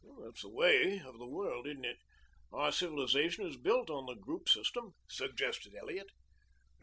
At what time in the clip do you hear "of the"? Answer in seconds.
1.01-1.27